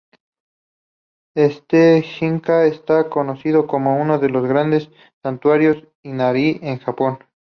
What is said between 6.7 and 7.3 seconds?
Japón.